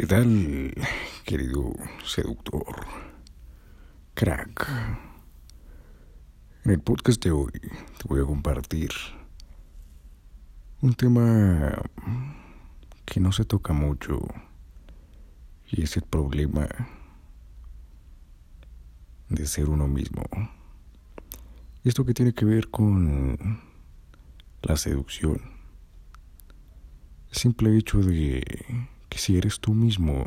[0.00, 0.72] ¿Qué tal,
[1.26, 1.74] querido
[2.06, 2.86] seductor?
[4.14, 4.66] Crack.
[6.64, 8.92] En el podcast de hoy te voy a compartir
[10.80, 11.82] un tema
[13.04, 14.20] que no se toca mucho
[15.70, 16.66] y es el problema
[19.28, 20.22] de ser uno mismo.
[21.84, 23.60] Esto que tiene que ver con
[24.62, 25.42] la seducción.
[27.28, 30.26] El simple hecho de que si eres tú mismo,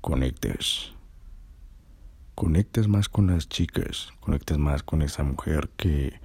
[0.00, 0.94] conectas.
[2.34, 6.18] Conectas más con las chicas, conectas más con esa mujer que,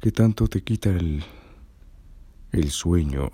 [0.00, 1.24] que tanto te quita el,
[2.52, 3.30] el sueño.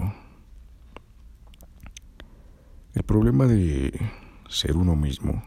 [2.92, 3.98] El problema de
[4.48, 5.42] ser uno mismo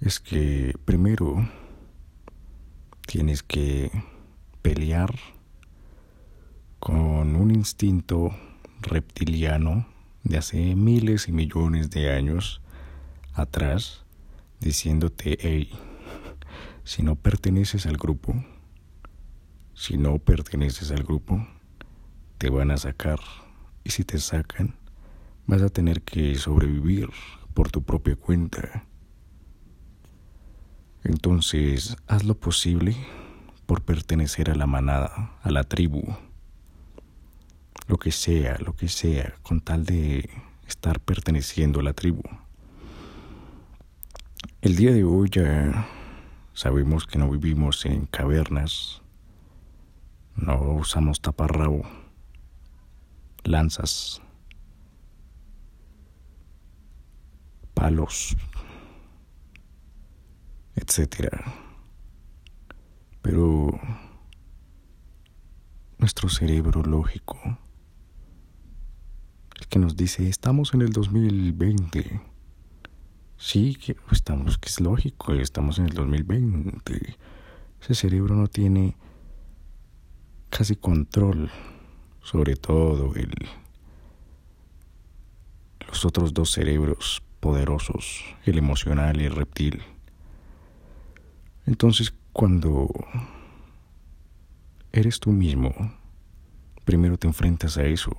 [0.00, 1.48] es que primero
[3.06, 3.90] tienes que
[4.62, 5.14] pelear
[6.80, 8.34] con un instinto
[8.80, 9.86] reptiliano
[10.28, 12.60] de hace miles y millones de años
[13.32, 14.04] atrás
[14.60, 15.70] diciéndote, hey,
[16.84, 18.34] si no perteneces al grupo,
[19.74, 21.46] si no perteneces al grupo,
[22.36, 23.20] te van a sacar.
[23.84, 24.74] Y si te sacan,
[25.46, 27.08] vas a tener que sobrevivir
[27.54, 28.84] por tu propia cuenta.
[31.04, 32.96] Entonces, haz lo posible
[33.64, 36.27] por pertenecer a la manada, a la tribu
[37.88, 40.28] lo que sea, lo que sea, con tal de
[40.66, 42.22] estar perteneciendo a la tribu.
[44.60, 45.88] El día de hoy ya
[46.52, 49.00] sabemos que no vivimos en cavernas,
[50.36, 51.82] no usamos taparrabo,
[53.44, 54.20] lanzas,
[57.72, 58.36] palos,
[60.76, 61.42] etcétera.
[63.22, 63.80] Pero
[65.96, 67.58] nuestro cerebro lógico
[69.66, 72.20] que nos dice, estamos en el 2020.
[73.36, 77.16] Sí, que estamos, que es lógico, estamos en el 2020.
[77.80, 78.96] Ese cerebro no tiene
[80.50, 81.50] casi control
[82.22, 83.32] sobre todo el,
[85.86, 89.82] los otros dos cerebros poderosos, el emocional y el reptil.
[91.66, 92.88] Entonces, cuando
[94.92, 95.72] eres tú mismo,
[96.84, 98.16] primero te enfrentas a eso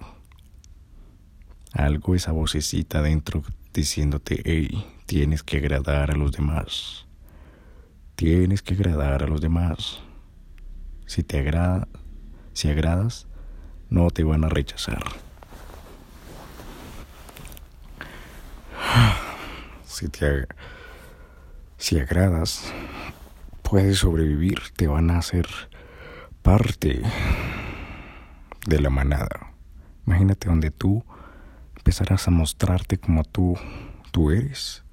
[1.73, 3.43] algo esa vocecita dentro
[3.73, 7.05] diciéndote, hey, tienes que agradar a los demás.
[8.15, 10.01] Tienes que agradar a los demás.
[11.05, 11.87] Si te agrada,
[12.53, 13.27] si agradas,
[13.89, 15.03] no te van a rechazar.
[19.85, 20.47] Si te
[21.79, 22.73] si agradas,
[23.63, 25.47] puedes sobrevivir, te van a hacer
[26.41, 27.01] parte
[28.67, 29.53] de la manada.
[30.05, 31.03] Imagínate donde tú
[31.89, 33.57] empezarás a mostrarte como tú,
[34.11, 34.83] tú eres,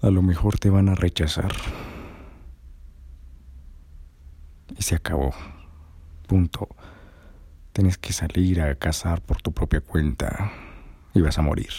[0.00, 1.52] a lo mejor te van a rechazar.
[4.78, 5.34] Y se acabó.
[6.28, 6.68] Punto.
[7.72, 10.52] Tienes que salir a cazar por tu propia cuenta
[11.14, 11.72] y vas a morir.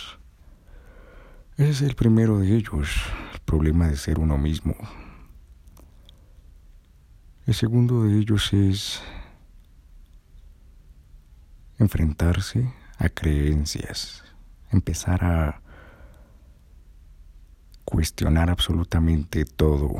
[1.56, 2.90] Ese es el primero de ellos,
[3.34, 4.76] el problema de ser uno mismo.
[7.48, 9.02] El segundo de ellos es
[11.80, 14.24] enfrentarse a creencias,
[14.72, 15.62] empezar a
[17.84, 19.96] cuestionar absolutamente todo,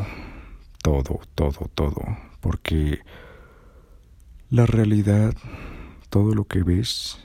[0.82, 2.02] todo, todo, todo,
[2.42, 3.00] porque
[4.50, 5.34] la realidad,
[6.10, 7.20] todo lo que ves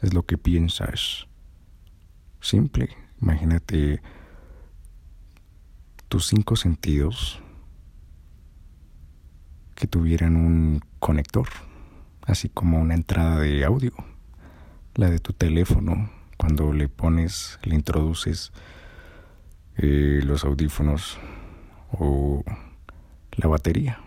[0.00, 1.26] es lo que piensas.
[2.40, 2.88] Simple,
[3.20, 4.02] imagínate
[6.08, 7.40] tus cinco sentidos
[9.74, 11.48] que tuvieran un conector,
[12.22, 13.92] así como una entrada de audio
[14.94, 18.52] la de tu teléfono, cuando le pones, le introduces
[19.76, 21.18] eh, los audífonos
[21.92, 22.44] o
[23.32, 24.00] la batería,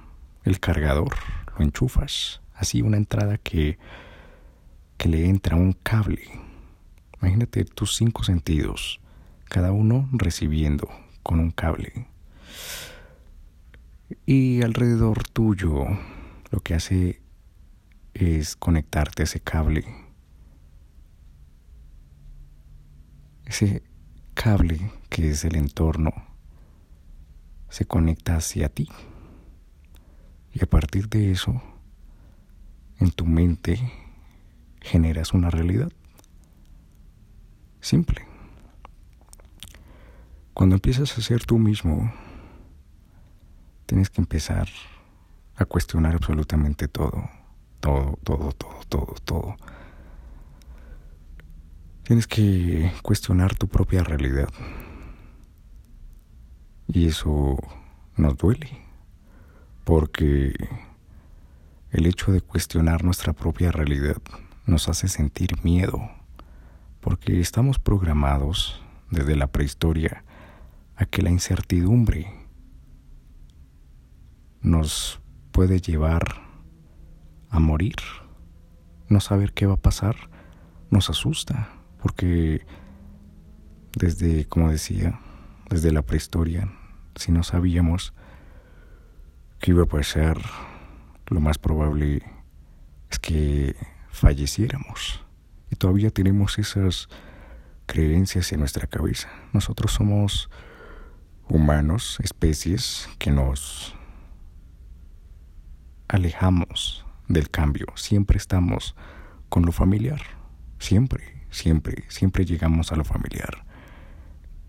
[0.44, 1.16] el cargador,
[1.58, 3.78] lo enchufas, así una entrada que,
[4.98, 6.24] que le entra un cable.
[7.22, 9.00] Imagínate tus cinco sentidos,
[9.46, 10.90] cada uno recibiendo
[11.24, 12.08] con un cable.
[14.26, 15.86] Y alrededor tuyo
[16.52, 17.22] lo que hace
[18.14, 20.03] es conectarte a ese cable
[23.46, 23.84] Ese
[24.34, 26.12] cable que es el entorno
[27.70, 28.90] se conecta hacia ti.
[30.54, 31.62] Y a partir de eso,
[33.00, 33.80] en tu mente
[34.82, 35.92] generas una realidad.
[37.82, 38.26] Simple.
[40.54, 42.14] Cuando empiezas a ser tú mismo,
[43.88, 44.70] tienes que empezar
[45.56, 47.30] a cuestionar absolutamente todo.
[47.80, 49.58] Todo, todo, todo, todo, todo.
[52.04, 54.50] Tienes que cuestionar tu propia realidad.
[56.88, 57.58] Y eso
[58.18, 58.70] nos duele,
[59.86, 60.54] porque
[61.92, 64.18] el hecho de cuestionar nuestra propia realidad
[64.66, 66.12] nos hace sentir miedo,
[67.00, 70.26] porque estamos programados desde la prehistoria
[70.98, 72.28] a que la incertidumbre
[74.62, 75.22] nos
[75.54, 76.24] puede llevar
[77.50, 77.96] a morir.
[79.08, 80.16] No saber qué va a pasar
[80.90, 81.70] nos asusta,
[82.04, 82.66] porque
[83.98, 85.22] desde, como decía,
[85.70, 86.70] desde la prehistoria,
[87.16, 88.14] si no sabíamos
[89.60, 90.38] qué iba a pasar,
[91.28, 92.22] lo más probable
[93.10, 93.78] es que
[94.10, 95.24] falleciéramos.
[95.72, 97.08] Y todavía tenemos esas
[97.86, 99.30] creencias en nuestra cabeza.
[99.54, 100.50] Nosotros somos
[101.48, 103.96] humanos, especies que nos
[106.10, 107.88] alejamos del cambio.
[107.96, 108.94] Siempre estamos
[109.48, 110.22] con lo familiar.
[110.80, 113.66] Siempre, siempre, siempre llegamos a lo familiar.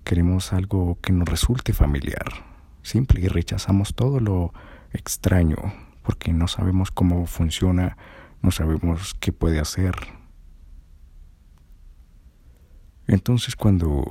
[0.04, 2.44] Queremos algo que nos resulte familiar.
[2.82, 4.52] Siempre rechazamos todo lo
[4.92, 5.56] extraño
[6.02, 7.96] porque no sabemos cómo funciona,
[8.42, 9.94] no sabemos qué puede hacer.
[13.06, 14.04] Entonces cuando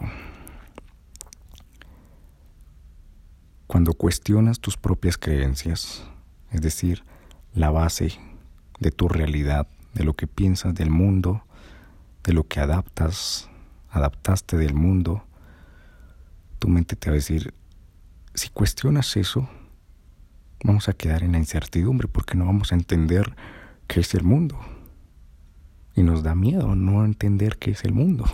[3.68, 6.04] cuando cuestionas tus propias creencias,
[6.52, 7.04] es decir,
[7.54, 8.20] la base
[8.80, 11.44] de tu realidad, de lo que piensas del mundo,
[12.24, 13.50] de lo que adaptas,
[13.90, 15.24] adaptaste del mundo,
[16.60, 17.54] tu mente te va a decir,
[18.34, 19.50] si cuestionas eso,
[20.64, 23.36] vamos a quedar en la incertidumbre porque no vamos a entender
[23.88, 24.60] qué es el mundo.
[25.96, 28.26] Y nos da miedo no entender qué es el mundo.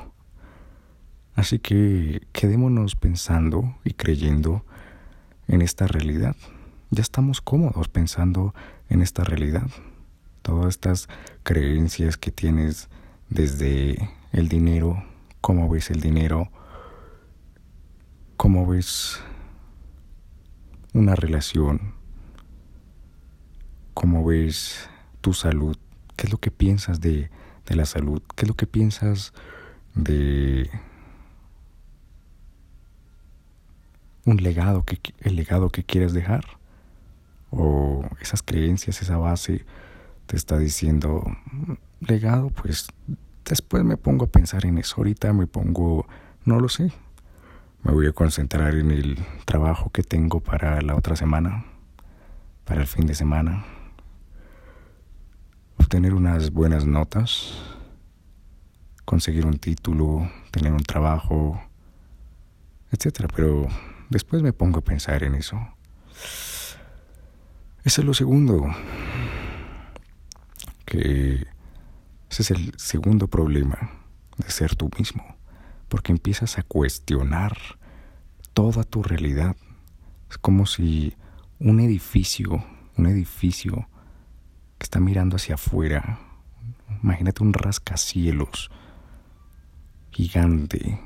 [1.35, 4.65] Así que quedémonos pensando y creyendo
[5.47, 6.35] en esta realidad.
[6.91, 8.53] Ya estamos cómodos pensando
[8.89, 9.69] en esta realidad.
[10.41, 11.09] Todas estas
[11.43, 12.89] creencias que tienes
[13.29, 15.03] desde el dinero,
[15.41, 16.51] cómo ves el dinero,
[18.37, 19.19] cómo ves
[20.93, 21.93] una relación,
[23.93, 24.89] cómo ves
[25.21, 25.77] tu salud,
[26.15, 27.29] qué es lo que piensas de,
[27.65, 29.33] de la salud, qué es lo que piensas
[29.93, 30.69] de
[34.25, 36.45] un legado que el legado que quieres dejar
[37.51, 39.65] o esas creencias, esa base
[40.27, 41.23] te está diciendo
[42.01, 42.87] legado, pues
[43.45, 44.95] después me pongo a pensar en eso.
[44.97, 46.07] Ahorita me pongo,
[46.45, 46.91] no lo sé,
[47.83, 51.65] me voy a concentrar en el trabajo que tengo para la otra semana,
[52.65, 53.65] para el fin de semana,
[55.77, 57.53] obtener unas buenas notas,
[59.05, 61.59] conseguir un título, tener un trabajo,
[62.91, 63.27] etcétera.
[63.35, 63.67] Pero
[64.09, 65.57] después me pongo a pensar en eso.
[67.83, 68.67] Ese es lo segundo.
[70.85, 71.47] Que
[72.29, 73.91] ese es el segundo problema
[74.37, 75.23] de ser tú mismo.
[75.87, 77.57] Porque empiezas a cuestionar
[78.53, 79.55] toda tu realidad.
[80.29, 81.15] Es como si
[81.59, 82.63] un edificio,
[82.97, 83.89] un edificio
[84.77, 86.19] que está mirando hacia afuera,
[87.03, 88.69] imagínate un rascacielos
[90.11, 90.99] gigante,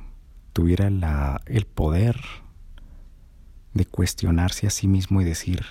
[0.51, 2.19] tuviera la, el poder
[3.73, 5.65] de cuestionarse a sí mismo y decir,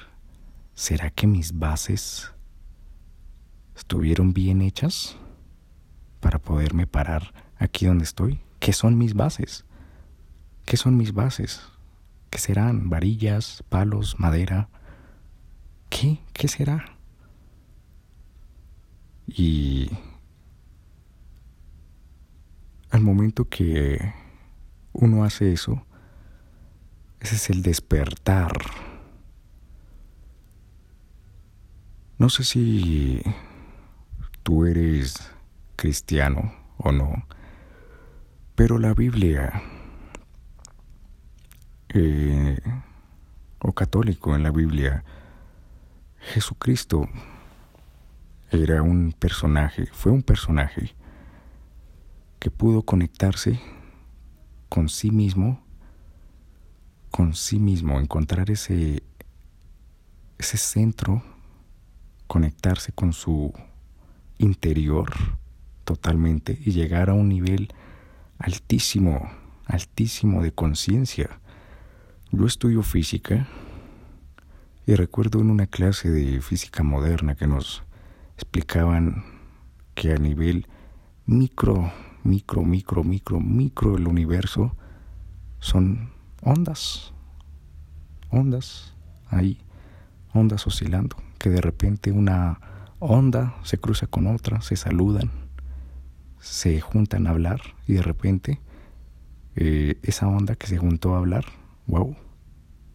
[0.75, 2.33] ¿Será que mis bases
[3.77, 5.17] estuvieron bien hechas
[6.23, 8.41] para poderme parar aquí donde estoy?
[8.61, 9.67] ¿Qué son mis bases?
[10.65, 11.61] ¿Qué son mis bases?
[12.31, 12.89] ¿Qué serán?
[12.89, 14.71] ¿Varillas, palos, madera?
[15.91, 16.21] ¿Qué?
[16.33, 16.97] ¿Qué será?
[19.27, 19.91] Y
[22.91, 24.15] al momento que
[24.95, 25.85] uno hace eso,
[27.21, 28.53] ese es el despertar
[32.23, 33.21] No sé si
[34.45, 35.29] tú eres
[35.83, 37.27] cristiano o no,
[38.55, 39.61] pero la Biblia
[41.89, 42.57] eh,
[43.59, 45.03] o católico en la Biblia,
[46.21, 47.09] Jesucristo
[48.53, 50.95] era un personaje, fue un personaje
[52.39, 53.61] que pudo conectarse
[54.69, 55.67] con sí mismo,
[57.11, 59.03] con sí mismo, encontrar ese,
[60.39, 61.25] ese centro
[62.29, 63.53] conectarse con su
[64.39, 65.42] interior
[65.93, 67.69] totalmente y llegar a un nivel
[68.39, 69.31] altísimo,
[69.67, 71.39] altísimo de conciencia.
[72.31, 73.47] Yo estudio física
[74.87, 77.83] y recuerdo en una clase de física moderna que nos
[78.37, 79.23] explicaban
[79.95, 80.67] que a nivel
[81.27, 81.93] micro,
[82.25, 84.75] micro, micro, micro, micro del universo
[85.59, 87.13] son ondas,
[88.31, 88.95] ondas
[89.29, 89.59] ahí,
[90.33, 92.61] ondas oscilando que de repente una
[92.99, 95.42] onda se cruza con otra, se saludan,
[96.43, 98.61] se juntan a hablar y de repente
[99.55, 101.45] eh, esa onda que se juntó a hablar,
[101.87, 102.17] wow,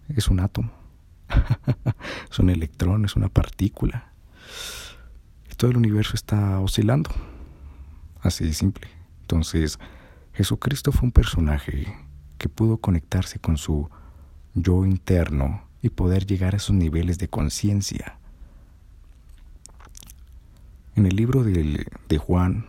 [0.10, 0.72] es un átomo,
[2.32, 4.12] es un electrón, es una partícula.
[5.56, 7.10] Todo el universo está oscilando,
[8.22, 8.88] así de simple.
[9.22, 9.80] Entonces,
[10.34, 11.88] Jesucristo fue un personaje
[12.38, 13.90] que pudo conectarse con su
[14.54, 18.20] yo interno y poder llegar a esos niveles de conciencia.
[20.96, 22.66] En el libro de Juan,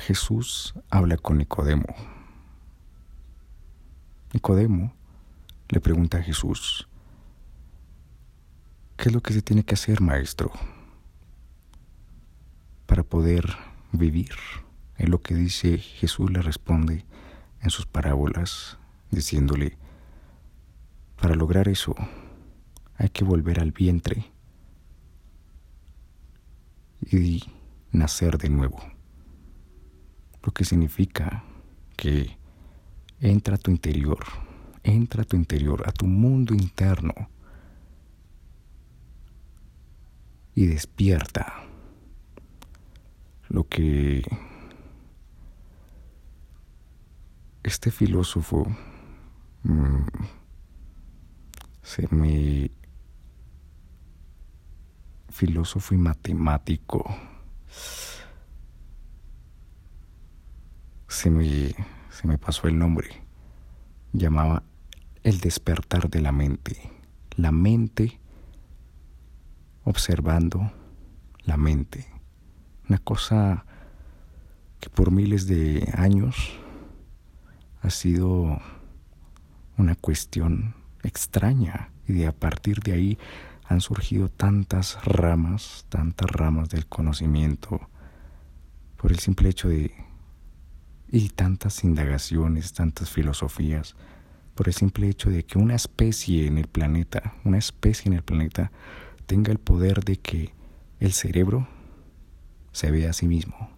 [0.00, 1.86] Jesús habla con Nicodemo.
[4.32, 4.92] Nicodemo
[5.68, 6.88] le pregunta a Jesús,
[8.96, 10.50] ¿qué es lo que se tiene que hacer, maestro,
[12.86, 13.44] para poder
[13.92, 14.34] vivir?
[14.96, 17.04] En lo que dice Jesús le responde
[17.60, 18.78] en sus parábolas,
[19.10, 19.78] diciéndole,
[21.20, 21.94] para lograr eso
[22.96, 24.30] hay que volver al vientre
[27.10, 27.42] y
[27.92, 28.99] nacer de nuevo
[30.42, 31.44] lo que significa
[31.96, 32.36] que
[33.20, 34.24] entra a tu interior,
[34.82, 37.12] entra a tu interior, a tu mundo interno
[40.54, 41.64] y despierta
[43.48, 44.22] lo que
[47.62, 48.66] este filósofo
[49.64, 50.04] mm,
[51.82, 52.70] se me
[55.28, 57.04] filósofo y matemático
[61.10, 61.74] se me,
[62.10, 63.08] se me pasó el nombre.
[64.12, 64.62] Llamaba
[65.24, 66.90] el despertar de la mente.
[67.36, 68.20] La mente
[69.84, 70.72] observando
[71.42, 72.06] la mente.
[72.88, 73.66] Una cosa
[74.78, 76.52] que por miles de años
[77.82, 78.60] ha sido
[79.76, 83.18] una cuestión extraña y de a partir de ahí
[83.64, 87.80] han surgido tantas ramas, tantas ramas del conocimiento
[88.96, 89.92] por el simple hecho de
[91.12, 93.96] y tantas indagaciones, tantas filosofías,
[94.54, 98.22] por el simple hecho de que una especie en el planeta, una especie en el
[98.22, 98.70] planeta,
[99.26, 100.54] tenga el poder de que
[101.00, 101.66] el cerebro
[102.72, 103.70] se vea a sí mismo.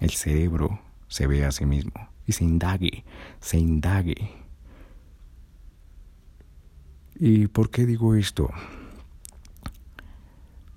[0.00, 3.04] El cerebro se vea a sí mismo y se indague,
[3.40, 4.30] se indague.
[7.16, 8.48] ¿Y por qué digo esto?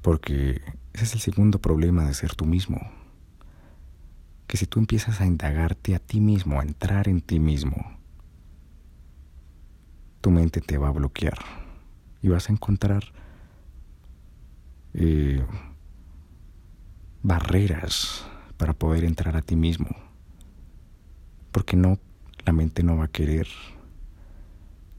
[0.02, 0.62] Porque
[0.94, 3.01] ese es el segundo problema de ser tú mismo
[4.52, 7.98] que si tú empiezas a indagarte a ti mismo, a entrar en ti mismo,
[10.20, 11.38] tu mente te va a bloquear
[12.22, 13.02] y vas a encontrar
[14.94, 15.42] eh,
[17.24, 18.26] barreras
[18.58, 19.96] para poder entrar a ti mismo,
[21.54, 21.98] porque no,
[22.44, 23.48] la mente no va a querer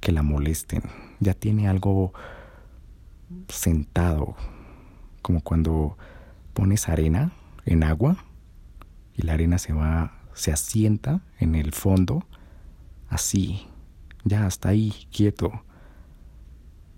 [0.00, 0.84] que la molesten,
[1.20, 2.14] ya tiene algo
[3.48, 4.34] sentado,
[5.20, 5.98] como cuando
[6.54, 7.32] pones arena
[7.66, 8.16] en agua
[9.16, 12.26] y la arena se va, se asienta en el fondo,
[13.08, 13.66] así,
[14.24, 15.64] ya hasta ahí, quieto.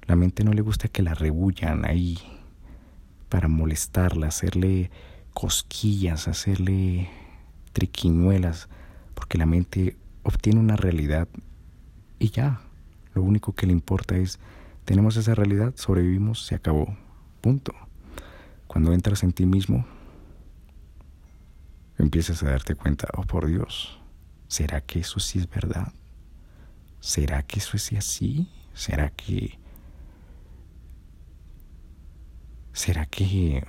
[0.06, 2.18] La mente no le gusta que la rebullan ahí
[3.28, 4.90] para molestarla, hacerle
[5.32, 7.08] cosquillas, hacerle
[7.72, 8.68] triquiñuelas,
[9.14, 11.28] porque la mente obtiene una realidad
[12.18, 12.60] y ya,
[13.14, 14.38] lo único que le importa es,
[14.84, 16.96] tenemos esa realidad, sobrevivimos, se acabó,
[17.40, 17.74] punto.
[18.66, 19.84] Cuando entras en ti mismo,
[21.98, 24.00] empiezas a darte cuenta, oh por Dios,
[24.48, 25.92] ¿será que eso sí es verdad?
[27.00, 28.48] ¿Será que eso es así?
[28.72, 29.58] ¿Será que...
[32.72, 33.62] ¿Será que...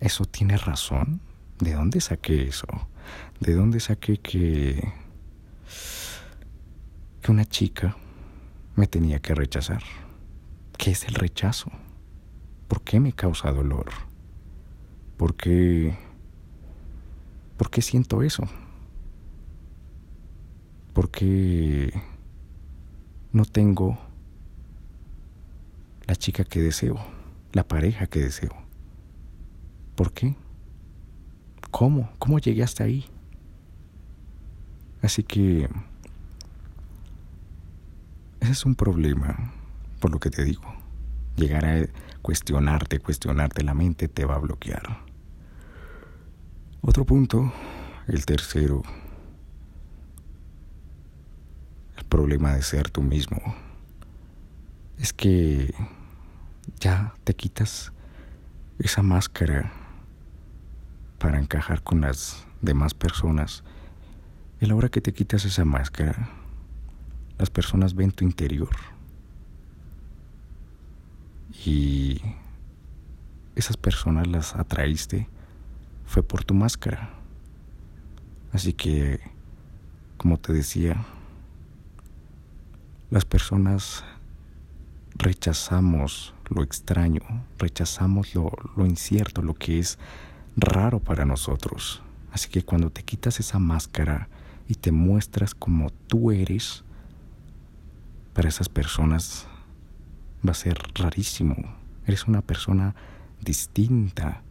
[0.00, 1.20] ¿Eso tiene razón?
[1.58, 2.66] ¿De dónde saqué eso?
[3.40, 4.92] ¿De dónde saqué que...
[7.22, 7.96] que una chica
[8.74, 9.82] me tenía que rechazar?
[10.76, 11.70] ¿Qué es el rechazo?
[12.68, 13.90] ¿Por qué me causa dolor?
[15.16, 15.96] ¿Por qué
[17.58, 18.44] ¿Por qué siento eso?
[20.94, 21.92] ¿Por qué
[23.32, 23.98] no tengo
[26.06, 26.98] la chica que deseo,
[27.52, 28.52] la pareja que deseo?
[29.96, 30.36] ¿Por qué?
[31.72, 32.10] ¿Cómo?
[32.20, 33.06] ¿Cómo llegué hasta ahí?
[35.02, 35.68] Así que
[38.40, 39.52] ese es un problema,
[39.98, 40.62] por lo que te digo.
[41.34, 41.86] Llegar a
[42.22, 45.07] cuestionarte, cuestionarte la mente te va a bloquear.
[46.80, 47.52] Otro punto,
[48.06, 48.82] el tercero,
[51.96, 53.38] el problema de ser tú mismo,
[54.96, 55.74] es que
[56.78, 57.92] ya te quitas
[58.78, 59.72] esa máscara
[61.18, 63.64] para encajar con las demás personas.
[64.60, 66.30] Y la hora que te quitas esa máscara,
[67.38, 68.76] las personas ven tu interior.
[71.64, 72.22] Y
[73.56, 75.28] esas personas las atraíste
[76.08, 77.10] fue por tu máscara.
[78.52, 79.20] Así que,
[80.16, 81.04] como te decía,
[83.10, 84.04] las personas
[85.14, 87.20] rechazamos lo extraño,
[87.58, 89.98] rechazamos lo, lo, incierto, lo que es
[90.56, 92.00] raro para nosotros.
[92.32, 94.28] Así que cuando te quitas esa máscara
[94.66, 96.84] y te muestras como tú eres,
[98.32, 99.46] para esas personas
[100.46, 101.54] va a ser rarísimo.
[102.06, 102.94] Eres una persona
[103.42, 104.42] distinta,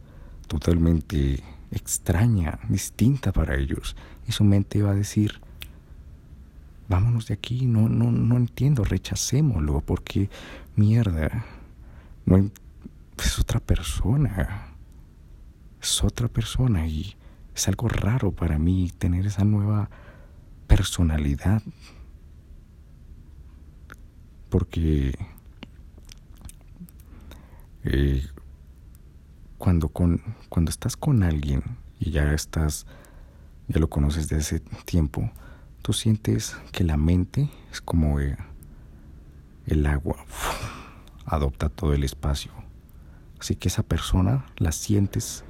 [0.48, 3.96] totalmente extraña, distinta para ellos.
[4.28, 5.42] Y su mente va a decir,
[6.88, 10.30] vámonos de aquí, no, no, no entiendo, rechacémoslo, porque
[10.76, 11.46] mierda,
[12.26, 12.50] no,
[13.18, 14.74] es otra persona,
[15.82, 17.16] es otra persona y
[17.56, 19.90] es algo raro para mí tener esa nueva
[20.68, 21.62] personalidad,
[24.50, 25.18] porque
[27.84, 28.26] eh,
[29.58, 31.64] cuando, con, cuando estás con alguien
[32.00, 32.86] y ya estás,
[33.68, 35.32] ya lo conoces de hace tiempo,
[35.82, 38.38] tú sientes que la mente es como eh,
[39.66, 40.18] el agua,
[41.26, 42.52] adopta todo el espacio.
[43.40, 45.44] Así que esa persona la sientes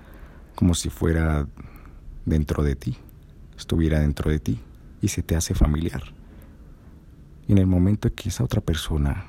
[0.56, 1.48] como si fuera
[2.26, 2.98] dentro de ti,
[3.58, 4.60] estuviera dentro de ti
[5.02, 6.04] y se te hace familiar.
[7.48, 9.26] Y en el momento que esa otra persona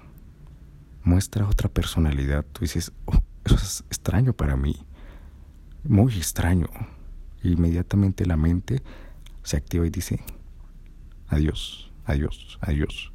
[1.04, 3.22] muestra otra personalidad, tú dices, oh,
[3.54, 4.76] eso es extraño para mí,
[5.84, 6.68] muy extraño.
[7.42, 8.82] inmediatamente la mente
[9.42, 10.20] se activa y dice,
[11.28, 13.12] adiós, adiós, adiós.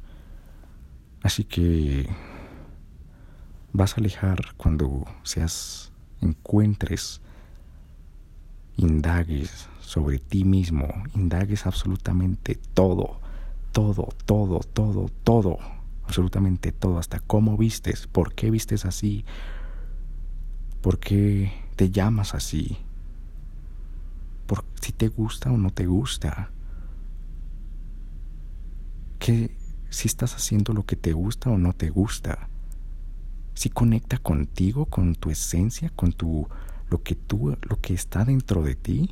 [1.22, 2.08] Así que
[3.72, 7.20] vas a alejar cuando seas, encuentres,
[8.76, 13.20] indagues sobre ti mismo, indagues absolutamente todo,
[13.72, 15.58] todo, todo, todo, todo,
[16.04, 19.24] absolutamente todo, hasta cómo vistes, por qué vistes así,
[20.84, 22.76] por qué te llamas así,
[24.46, 26.50] por si te gusta o no te gusta,
[29.18, 29.56] que
[29.88, 32.50] si estás haciendo lo que te gusta o no te gusta,
[33.54, 36.48] si conecta contigo, con tu esencia, con tu
[36.90, 39.10] lo que tú lo que está dentro de ti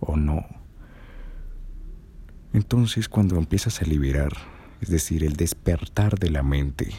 [0.00, 0.44] o no.
[2.52, 4.32] Entonces cuando empiezas a liberar,
[4.80, 6.90] es decir, el despertar de la mente,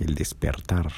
[0.00, 0.90] el despertar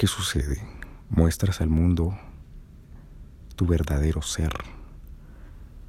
[0.00, 0.66] ¿Qué sucede?
[1.10, 2.18] Muestras al mundo
[3.54, 4.50] tu verdadero ser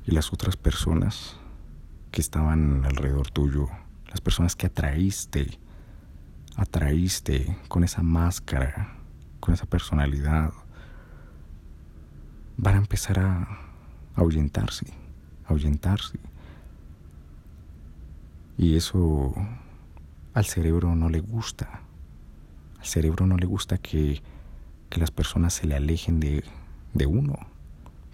[0.05, 1.37] y las otras personas
[2.11, 3.69] que estaban alrededor tuyo,
[4.09, 5.57] las personas que atraíste,
[6.57, 8.97] atraíste con esa máscara,
[9.39, 10.51] con esa personalidad,
[12.57, 13.47] van a empezar a
[14.15, 14.87] ahuyentarse,
[15.45, 16.19] ahuyentarse.
[18.57, 19.33] Y eso
[20.33, 21.83] al cerebro no le gusta.
[22.81, 24.23] Al cerebro no le gusta que,
[24.89, 26.43] que las personas se le alejen de,
[26.95, 27.37] de uno.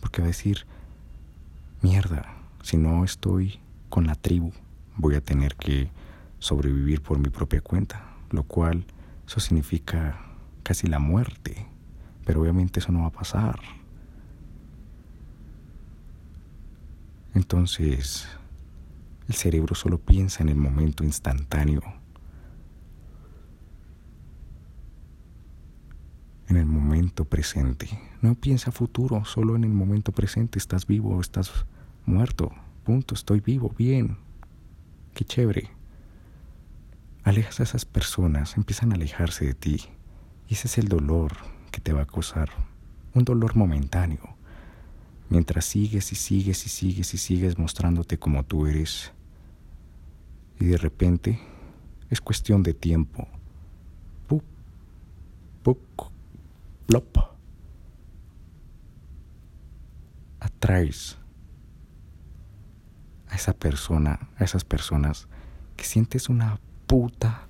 [0.01, 0.65] Porque va a decir,
[1.81, 4.51] mierda, si no estoy con la tribu,
[4.97, 5.89] voy a tener que
[6.39, 8.03] sobrevivir por mi propia cuenta.
[8.29, 8.85] Lo cual,
[9.25, 10.19] eso significa
[10.63, 11.65] casi la muerte.
[12.25, 13.61] Pero obviamente eso no va a pasar.
[17.33, 18.27] Entonces,
[19.29, 21.81] el cerebro solo piensa en el momento instantáneo.
[26.47, 27.87] En el momento presente.
[28.21, 30.59] No piensa futuro, solo en el momento presente.
[30.59, 31.65] Estás vivo o estás
[32.05, 32.51] muerto.
[32.83, 34.17] Punto, estoy vivo, bien.
[35.13, 35.69] Qué chévere.
[37.23, 39.81] Alejas a esas personas, empiezan a alejarse de ti.
[40.47, 41.33] Y ese es el dolor
[41.71, 42.49] que te va a causar.
[43.13, 44.37] Un dolor momentáneo
[45.29, 49.11] mientras sigues y sigues y sigues y sigues mostrándote como tú eres.
[50.59, 51.39] Y de repente
[52.09, 53.27] es cuestión de tiempo.
[55.63, 56.07] Pup,
[56.87, 57.17] plop.
[60.39, 61.17] Atraes
[63.29, 65.27] a esa persona, a esas personas
[65.75, 67.47] que sientes una puta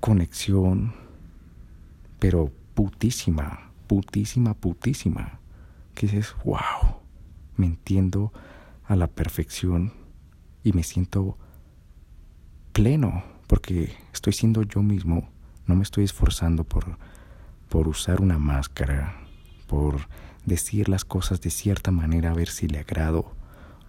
[0.00, 0.92] conexión,
[2.18, 5.38] pero putísima, putísima, putísima.
[5.94, 7.04] Que dices, wow
[7.56, 8.32] me entiendo
[8.84, 9.92] a la perfección
[10.62, 11.38] y me siento
[12.72, 15.28] pleno porque estoy siendo yo mismo,
[15.66, 16.98] no me estoy esforzando por,
[17.68, 19.16] por usar una máscara,
[19.66, 20.08] por
[20.44, 23.32] decir las cosas de cierta manera a ver si le agrado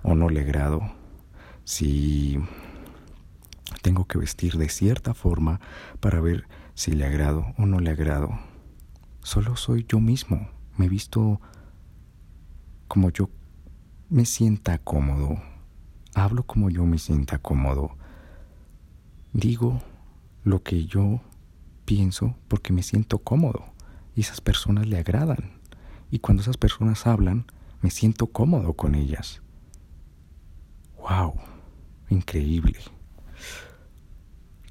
[0.03, 0.81] o no le agrado,
[1.63, 2.39] si
[3.81, 5.59] tengo que vestir de cierta forma
[5.99, 8.39] para ver si le agrado o no le agrado.
[9.21, 11.41] Solo soy yo mismo, me visto
[12.87, 13.29] como yo
[14.09, 15.41] me sienta cómodo,
[16.13, 17.97] hablo como yo me sienta cómodo,
[19.33, 19.81] digo
[20.43, 21.21] lo que yo
[21.85, 23.65] pienso porque me siento cómodo
[24.15, 25.59] y esas personas le agradan.
[26.11, 27.45] Y cuando esas personas hablan,
[27.81, 29.41] me siento cómodo con ellas.
[30.97, 31.35] ¡Wow!
[32.09, 32.79] Increíble.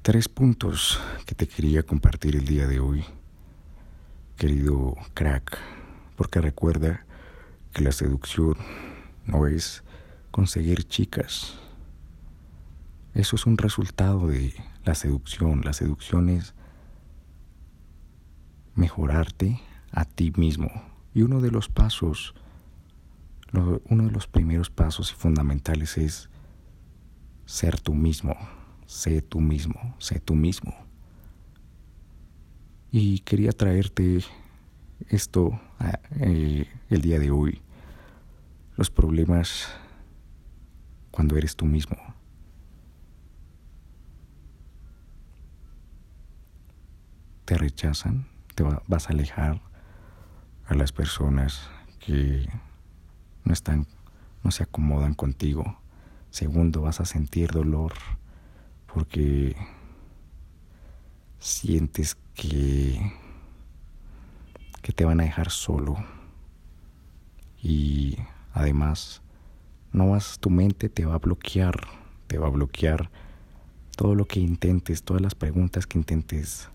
[0.01, 3.03] Tres puntos que te quería compartir el día de hoy,
[4.37, 5.57] querido crack,
[6.15, 7.05] porque recuerda
[7.73, 8.55] que la seducción
[9.25, 9.83] no es
[10.31, 11.55] conseguir chicas.
[13.13, 15.61] Eso es un resultado de la seducción.
[15.63, 16.53] La seducción es
[18.75, 19.59] mejorarte
[19.91, 20.69] a ti mismo.
[21.13, 22.35] Y uno de los pasos,
[23.53, 26.29] uno de los primeros pasos y fundamentales es
[27.45, 28.35] ser tú mismo,
[28.85, 30.73] sé tú mismo, sé tú mismo.
[32.91, 34.23] Y quería traerte
[35.09, 35.59] esto
[36.19, 37.61] eh, el día de hoy,
[38.75, 39.69] los problemas
[41.11, 41.97] cuando eres tú mismo.
[47.45, 49.61] Te rechazan, te vas a alejar
[50.65, 52.47] a las personas que
[53.43, 53.85] no están,
[54.43, 55.77] no se acomodan contigo.
[56.29, 57.93] Segundo, vas a sentir dolor
[58.91, 59.55] porque
[61.39, 63.13] sientes que,
[64.81, 65.97] que te van a dejar solo.
[67.61, 68.17] Y
[68.53, 69.21] además,
[69.91, 71.75] no vas, tu mente te va a bloquear,
[72.27, 73.11] te va a bloquear
[73.95, 76.69] todo lo que intentes, todas las preguntas que intentes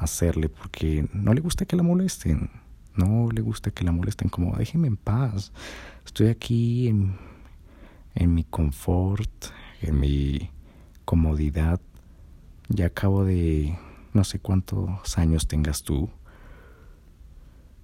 [0.00, 2.50] hacerle porque no le gusta que la molesten.
[2.96, 5.52] No le gusta que la molesten como déjeme en paz.
[6.04, 7.16] Estoy aquí en,
[8.14, 9.30] en mi confort,
[9.80, 10.50] en mi
[11.04, 11.80] comodidad.
[12.68, 13.78] Ya acabo de
[14.12, 16.10] no sé cuántos años tengas tú.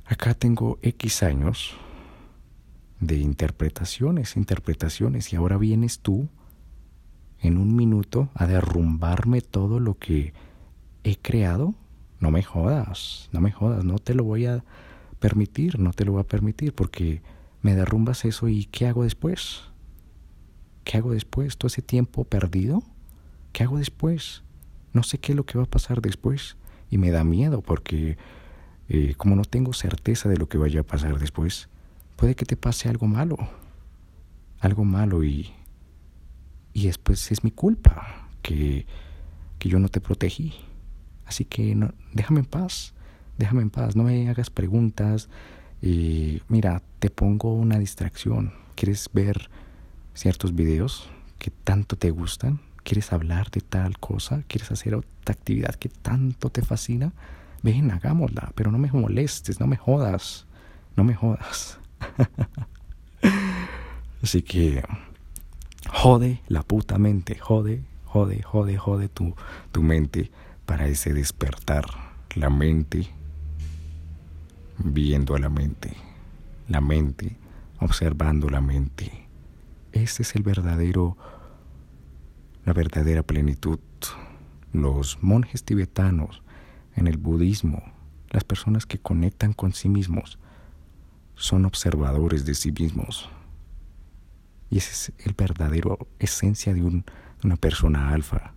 [0.07, 1.76] Acá tengo X años
[3.00, 6.29] de interpretaciones, interpretaciones, y ahora vienes tú
[7.40, 10.33] en un minuto a derrumbarme todo lo que
[11.05, 11.74] he creado
[12.20, 14.64] no me jodas, no me jodas, no te lo voy a
[15.18, 17.22] permitir, no te lo voy a permitir porque
[17.62, 19.62] me derrumbas eso y ¿qué hago después?
[20.85, 21.57] ¿Qué hago después?
[21.57, 22.83] ¿Todo ese tiempo perdido?
[23.52, 24.42] ¿Qué hago después?
[24.92, 26.57] No sé qué es lo que va a pasar después
[26.90, 28.16] y me da miedo porque
[28.88, 31.68] eh, como no tengo certeza de lo que vaya a pasar después,
[32.14, 33.37] puede que te pase algo malo,
[34.61, 35.52] algo malo y,
[36.72, 38.87] y después es mi culpa que,
[39.59, 40.55] que yo no te protegí.
[41.26, 42.94] Así que no, déjame en paz,
[43.38, 45.28] déjame en paz, no me hagas preguntas.
[45.82, 48.52] Y mira, te pongo una distracción.
[48.74, 49.50] ¿Quieres ver
[50.14, 52.60] ciertos videos que tanto te gustan?
[52.82, 54.44] ¿Quieres hablar de tal cosa?
[54.46, 57.12] ¿Quieres hacer otra actividad que tanto te fascina?
[57.62, 60.46] Ven, hagámosla, pero no me molestes, no me jodas,
[60.94, 61.80] no me jodas.
[64.22, 64.84] Así que
[65.88, 69.34] jode la puta mente, jode, jode, jode, jode tu,
[69.72, 70.30] tu mente
[70.66, 71.87] para ese despertar,
[72.35, 73.09] la mente
[74.79, 75.96] viendo a la mente,
[76.68, 77.37] la mente
[77.81, 79.29] observando la mente.
[79.92, 81.16] Ese es el verdadero,
[82.64, 83.79] la verdadera plenitud.
[84.72, 86.42] Los monjes tibetanos
[86.94, 87.83] en el budismo,
[88.31, 90.38] las personas que conectan con sí mismos,
[91.37, 93.31] son observadores de sí mismos.
[94.68, 97.02] Y esa es el verdadero esencia de, un,
[97.40, 98.52] de una persona alfa.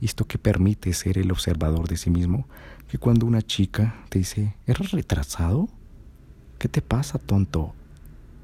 [0.00, 2.46] Esto que permite ser el observador de sí mismo,
[2.88, 5.68] que cuando una chica te dice, ¿eres retrasado?
[6.58, 7.74] ¿Qué te pasa, tonto?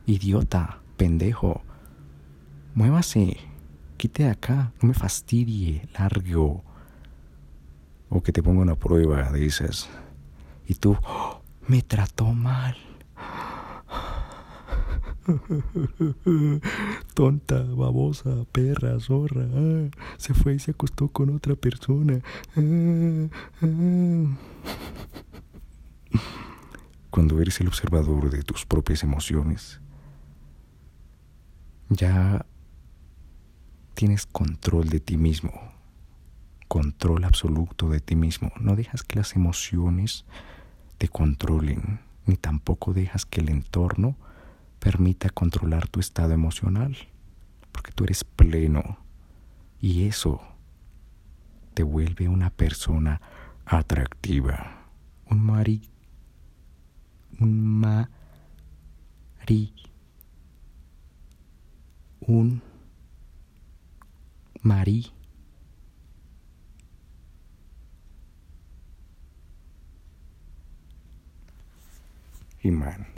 [0.06, 1.62] Idiota, pendejo.
[2.74, 3.36] Muévase,
[3.96, 6.64] quite de acá, no me fastidie, largo.
[8.08, 9.88] O que te ponga una prueba esas.
[10.66, 11.42] Y tú, ¡Oh!
[11.68, 12.76] me trató mal.
[17.14, 19.46] Tonta, babosa, perra, zorra.
[19.54, 22.20] Ah, se fue y se acostó con otra persona.
[22.56, 23.28] Ah.
[27.10, 29.80] Cuando eres el observador de tus propias emociones,
[31.90, 32.46] ya
[33.92, 35.52] tienes control de ti mismo,
[36.68, 38.50] control absoluto de ti mismo.
[38.58, 40.24] No dejas que las emociones
[40.96, 44.16] te controlen, ni tampoco dejas que el entorno
[44.82, 46.96] permita controlar tu estado emocional,
[47.70, 48.98] porque tú eres pleno
[49.80, 50.40] y eso
[51.72, 53.20] te vuelve una persona
[53.64, 54.88] atractiva,
[55.30, 55.82] un mari,
[57.38, 58.12] un mari,
[62.26, 62.60] un
[64.62, 65.12] mari.
[72.64, 73.11] Imán.